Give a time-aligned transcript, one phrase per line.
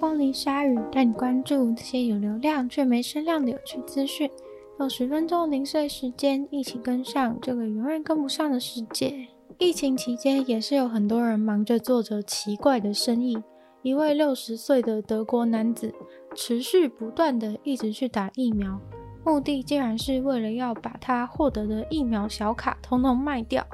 [0.00, 4.30] 风里鲨鱼，带你关注这些有流量却没声量的有趣资讯。
[4.78, 9.26] 用十分钟零碎时间，一起跟上这个永远跟不上的世界。
[9.58, 13.42] 疫情期间，也是有很多人忙着做着奇怪的生意。
[13.82, 15.92] 一位六十岁的德国男子，
[16.32, 18.80] 持续不断的一直去打疫苗，
[19.24, 23.66] 目的竟然是为了要把他获得的疫苗小卡通通卖掉。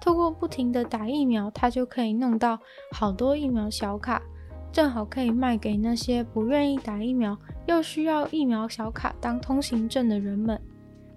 [0.00, 2.58] 透过不停的打疫苗，他就可以弄到
[2.90, 4.20] 好多疫苗小卡。
[4.72, 7.36] 正好可以卖给那些不愿意打疫苗
[7.66, 10.58] 又需要疫苗小卡当通行证的人们。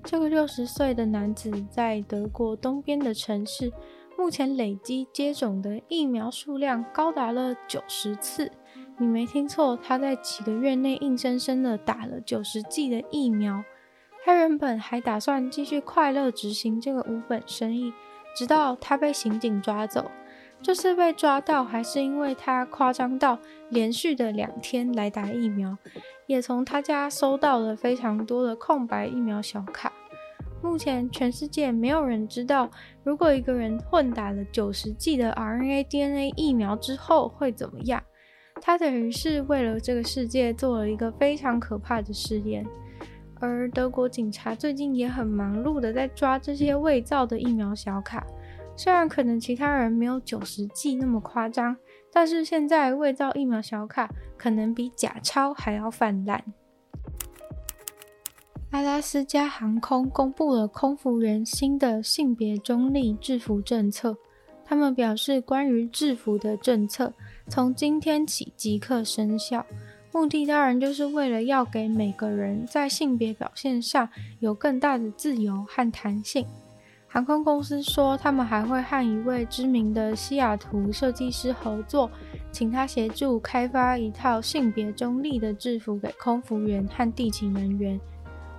[0.03, 3.71] 这个六十岁的男子在德国东边的城市，
[4.17, 8.51] 目前累积接种的疫苗数量高达了九十次。
[8.97, 13.63] 你没听错，他在几个月内硬生生的打了九十剂的疫苗。
[14.23, 17.93] 他原本还打算继续快乐执行这个无本生意，
[18.35, 20.11] 直到他被刑警抓走。
[20.61, 23.37] 这次被抓到，还是因为他夸张到
[23.69, 25.77] 连续的两天来打疫苗，
[26.25, 29.93] 也从他家收到了非常多的空白疫苗小卡。
[30.63, 32.71] 目前全世界没有人知道，
[33.03, 38.01] 如果一个人混打了九十剂的 RNA、DNA 疫苗之后会怎么样。
[38.59, 42.65] 他等于是为了这个世界做了一个非常可怕的实验。
[43.39, 48.25] 而德国警察最近也很忙碌的在抓这些伪造的疫苗小卡。
[48.77, 51.77] 虽然可能其他人没有九十 G 那么夸张，
[52.11, 56.43] 但是现在伪造疫苗小卡可能比假钞还要泛滥。
[58.71, 64.17] 阿拉斯加航空公布了空服员新的性别中立制服政策，
[64.65, 67.13] 他们表示，关于制服的政策
[67.47, 69.65] 从今天起即刻生效，
[70.11, 74.09] 目的当然就是为了要给每个人在性别表现上
[74.39, 76.45] 有更大的自由和弹性。
[77.15, 82.11] 航空公司说，他们还会和一位知名的西雅图设计师合作，
[82.51, 87.97] 请他协助开发一套性别中立的制服给空服员和地勤人员。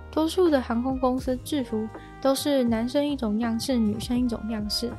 [0.09, 1.87] 多数的航空公司制服
[2.19, 4.91] 都是男生一种样式，女生一种样式。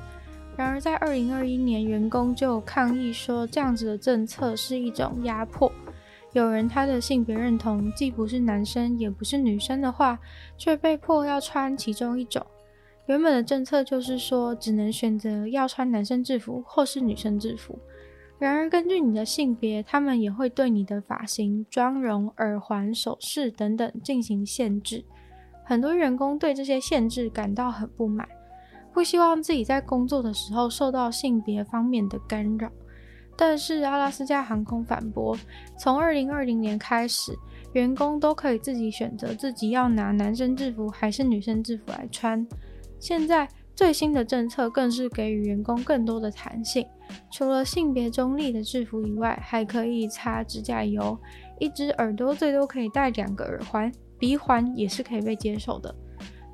[0.56, 5.72] 然而，在二零二一年，员工就抗议说，这样子的政策是一种压迫。
[6.32, 10.16] 有人他的性别认同既不是男生也不是女生的话，
[10.56, 12.46] 却被迫要穿其中一种。
[13.08, 17.78] 原本的政策就是说，只能选择要穿男生制服或是女生制服。
[18.38, 25.02] 然而，根据你的性别，他们也会对你的发型、妆容、耳环、首饰等等进行限制。
[25.64, 28.28] 很多员工对这些限制感到很不满，
[28.92, 32.70] 不希望自己在工作的时候受到性别方面的干扰。
[33.36, 35.34] 但是，阿拉斯加航空反驳，
[35.78, 37.32] 从二零二零年开始，
[37.72, 42.46] 员工都可以自己选择自己要拿男生制服还是女生制服来穿。
[42.98, 46.86] 现在最新的政策更是给予员工更多的弹性，
[47.30, 51.16] 除了性别中立的制服以外，还可以擦指甲油，
[51.58, 55.94] 一只耳朵最多可以戴两个耳环，鼻环也是可以被接受的。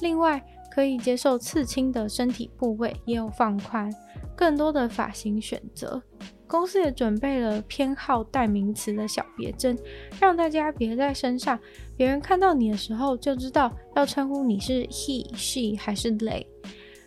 [0.00, 3.90] 另外，可以接受刺青的身体部位也有放宽，
[4.36, 6.02] 更多的发型选择。
[6.46, 9.78] 公司也准备了偏好代名词的小别针，
[10.20, 11.58] 让大家别在身上，
[11.96, 16.46] 别人看到你的时候就知道要称呼你是 he、she 还是 they。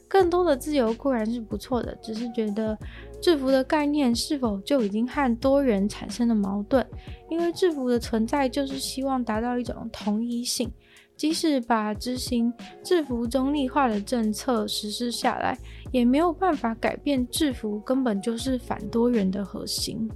[0.09, 2.77] 更多的自由固然是不错的，只是觉得
[3.21, 6.85] 制服的概念是否就已经和多元产生了矛盾？
[7.29, 10.71] 因为制服的存在就是希望达到一种统一性。
[11.17, 15.57] 即使把执行制服中立化的政策实施下来，
[15.91, 20.07] 也没有办法改变制服根本就是反多元的核心。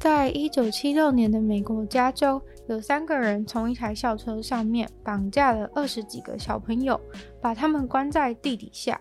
[0.00, 7.00] 在一九七六年的美国加州，有三个人从一台校车上面绑架了二十几个小朋友，
[7.40, 9.00] 把他们关在地底下。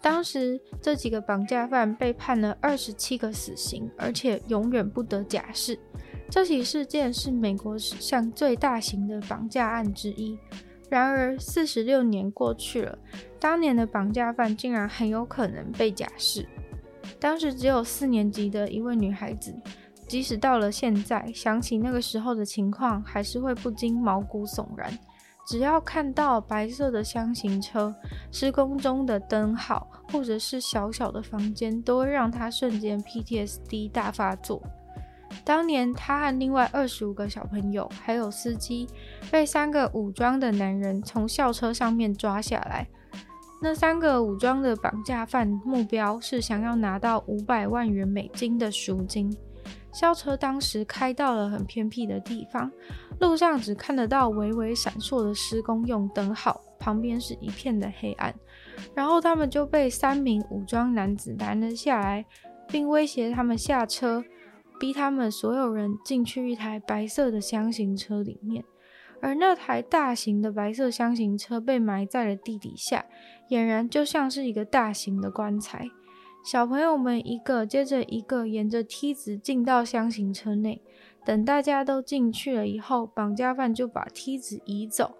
[0.00, 5.76] 当时这几个绑架犯被判了二十七个死刑，而且永远不得假释。
[6.30, 10.38] 这起事件是美国史上最大型的绑架案之一。
[10.90, 12.98] 然而，四十六年过去了，
[13.38, 16.46] 当年的绑架犯竟然很有可能被假释。
[17.20, 19.54] 当时只有四年级的一位女孩子，
[20.06, 24.98] 即使到了现在，想起那个时候的情况，还是会不禁毛骨悚然。
[25.46, 27.94] 只要看到白色的箱型车、
[28.30, 34.62] 施工中的灯号，或者是小小的房间，都会让她瞬间 PTSD 大发作。
[35.48, 38.86] 当年，他和另外二十五个小朋友，还有司机，
[39.32, 42.86] 被三个武装的男人从校车上面抓下来。
[43.62, 49.34] 那三个武装的绑架犯目标是想要拿到五百万元美金的赎金。
[49.90, 52.70] 校车当时开到了很偏僻的地方，
[53.18, 58.34] 路上只看得到微微闪烁的施工用灯号，旁边是一片的黑暗。
[58.94, 62.26] 然后他们就被三名武装男子拦了下来，
[62.68, 64.22] 并威胁他们下车。
[64.78, 68.64] 逼他们所有人进去一台白色的箱型车里面。
[69.20, 73.04] 而那台大型的白色箱型车被埋在了地底下，
[73.50, 75.88] 俨然就像是一个大型的棺材。
[76.44, 80.80] 小朋友们一个接着一个沿着梯子进到箱型车内，
[81.24, 85.16] 等大家都进去了以后，绑架犯就把梯子移走，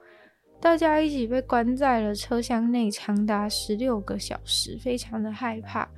[0.60, 5.90] 大家一起被关在了车厢内长达十六个小时，非常的害怕。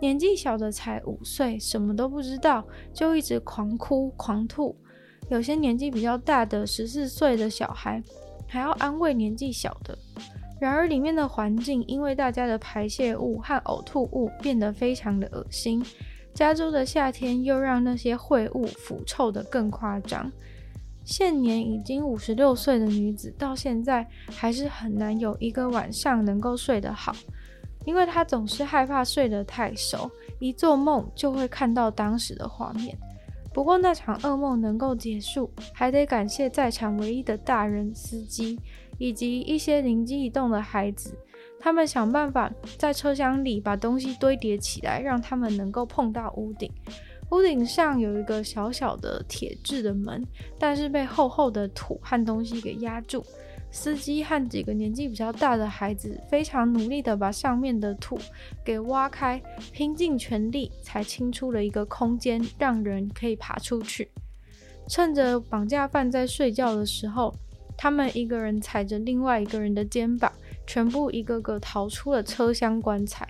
[0.00, 4.76] 年纪小的才五岁，什么都不知道，就一直狂哭狂吐。
[5.28, 8.02] 有些年纪比较大的十四岁的小孩，
[8.46, 9.98] 还要安慰年纪小的。
[10.60, 15.84] 然而，里面的环境因为大家的排泄物和呕吐物变得非常的恶心。
[16.34, 20.30] 加州的夏天又让那些秽物腐臭得更夸张。
[21.04, 27.12] 现年已经五十六岁的女子，到现在还是很难有一个晚上能够睡得好，
[27.84, 32.96] 因为他总是害怕睡得太熟，一做梦就会看到当时的画面。
[33.54, 38.58] 不过那场噩梦能够结束，还得感谢在场唯一的大人司机
[38.98, 41.16] 以及一些灵机一动的孩子，
[41.58, 46.70] 他们想办法在车厢里把东西堆叠起来，让他们能够碰到屋顶。
[47.30, 50.24] 屋顶上有一个小小的铁质的门，
[50.58, 53.24] 但是被厚厚的土和东西给压住。
[53.70, 58.18] 司机和几个年纪比较大的孩子非常努力地把上面的土
[58.64, 59.40] 给挖开，
[59.72, 64.10] 拼尽全力才清出了一个空间，让人可以爬出去。
[64.88, 67.34] 趁着绑架犯在睡觉的时候，
[67.76, 70.32] 他们一个人踩着另外一个人的肩膀，
[70.66, 73.28] 全部一个个逃出了车厢棺材。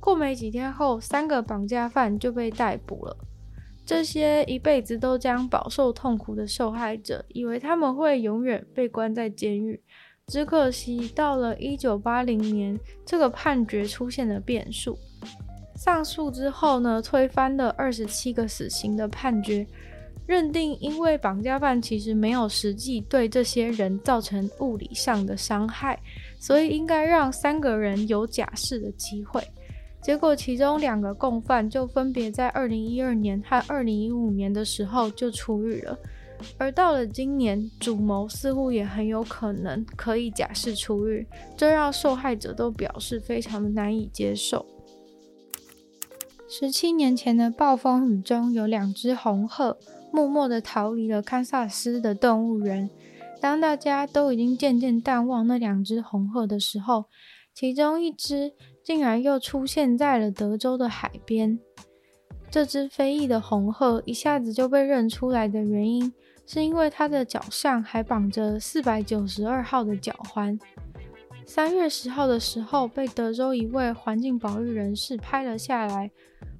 [0.00, 3.14] 过没几天后，三个绑架犯就被逮捕了。
[3.88, 9.80] 这些一辈子都将饱受痛苦的受害者，以为他们会永远被关在监狱。
[10.26, 14.98] 只可惜，到了一九八零年，这个判决出现了变数。
[15.74, 19.66] 上诉之后呢，推翻了二十七个死刑的判决，
[20.26, 25.98] 认定因为绑架犯其实没有实际对这些人造成物理上的伤害，
[26.38, 29.42] 所以应该让三个人有假释的机会。
[30.00, 35.98] 结果，其中两个共犯就分别在二零一二年和二零一五年的时候就出狱了，
[36.56, 44.64] 而到了今年，主谋似乎也很有可能可以假释出狱，这让受害者都表示非常的难以接受。
[46.48, 49.76] 十七年前的暴风雨中，有两只红鹤
[50.10, 52.88] 默默地逃离了堪萨斯的动物园。
[53.40, 57.04] 当大家都已经渐渐淡忘那两只红鹤的时候，
[57.52, 58.54] 其中一只。
[58.88, 61.58] 竟然又出现在了德州的海边。
[62.50, 66.10] 这只飞翼的红鹤一下子就被认出来的原因，
[66.46, 70.58] 是因为它的脚上还绑着四百九十二号的脚环。
[71.44, 76.10] 三月十号的时候，被德州一位环境保育人士拍了下来。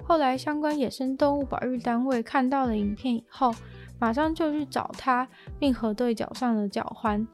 [0.04, 3.54] 后来，相关野生动物保育单位看到了影片以后，
[3.98, 5.26] 马上就去找他，
[5.58, 7.26] 并核对脚上的脚环。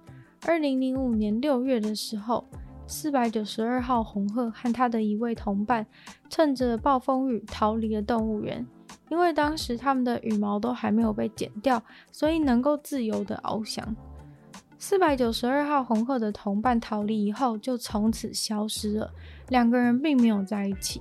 [0.47, 2.47] 二零零五年六月的时候。
[2.87, 5.87] 四百九十二号红鹤和他的一位同伴，
[6.29, 8.67] 趁着暴风雨逃离了动物园。
[9.11, 11.83] 因为当时他们的羽毛都还没有被剪掉，
[12.13, 13.95] 所以能够自由地翱翔。
[14.79, 19.11] 四百九十二号红鹤的同伴逃离以后，就从此消失了。
[19.49, 21.01] 两个人并没有在一起，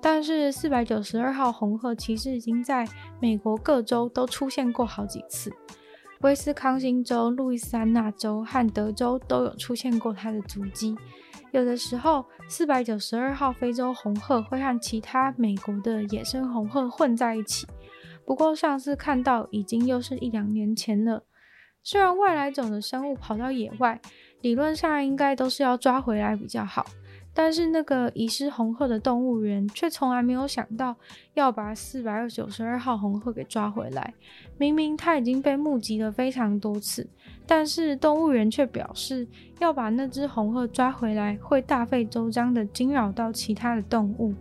[0.00, 2.86] 但是四百九十二号红鹤其实已经在
[3.20, 5.52] 美国各州都出现过好几次。
[6.22, 10.96] 威斯康星州、路易斯安那州和德州都有出现过它的足迹。
[11.52, 17.66] 有的时候，四百九十二号非洲红鹤会和其他美国的野生红鹤混在一起。
[18.26, 21.22] 不过上次看到已经又是一两年前了。
[21.82, 24.00] 虽然外来种的生物跑到野外，
[24.42, 26.84] 理论上应该都是要抓回来比较好。
[27.40, 30.96] 但是那个遗失红鹤的动物园却从来没有想到
[31.34, 34.12] 要把四百九十二号红鹤给抓回来。
[34.56, 37.08] 明明它已经被目击了非常多次，
[37.46, 39.24] 但是动物园却表示
[39.60, 44.34] 要把那只红鹤抓回来会大费周章的惊扰到其他的动物，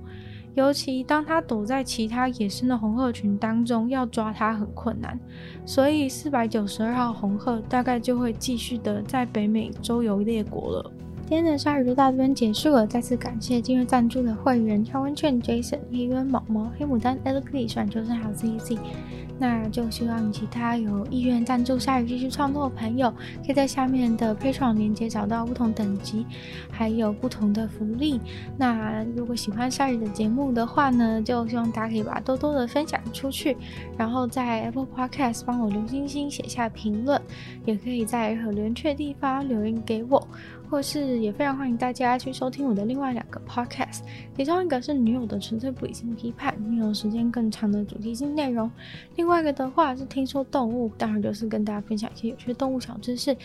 [0.56, 5.20] 尤其当它躲在其他野生的红鹤群当中，要抓它很困难。
[5.68, 10.92] 所以四百九十二号红鹤大概就会继续的在北美周游列国了。
[11.30, 18.78] 今天的鲨鱼就到这边结束了，再次感谢今日赞助的会员：超温券、Jason、黑渊、毛毛、黑牡丹、Ellie、选球生还有 ZZ。
[19.38, 23.12] 那就希望其他有意愿赞助鲨鱼继续创作的朋友，
[23.46, 26.26] 可以在下面的 Patreon 链接找到不同等级，
[26.72, 28.22] 还有不同的福利。
[28.58, 33.58] 那如果喜欢鲨鱼的节目的话呢，就希望大家可以把它多多的分享出去，
[33.98, 37.22] 然后在 Apple Podcast 帮我留星星、写下评论，
[37.66, 40.26] 也可以在任何留言区的地方留言给我。
[40.70, 44.02] 或是也非常欢迎大家去收听我的另外两个 podcast，
[44.36, 48.70] 其中一个是女友的纯粹不理性批判，女友时间更长的主题性内容；
[49.16, 53.36] 另外一个的话是听说动物，当然就是跟大家分享一些有趣的动物小知识。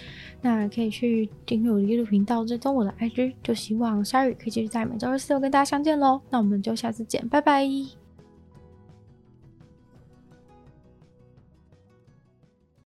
[0.40, 6.20] 那可以去订阅我的 YouTube 频道，追踪我的 IG，就希望 Sherry 可以继续在每周二、四、六跟大家相见喽。
[6.30, 8.01] 那我们就下次见，拜拜。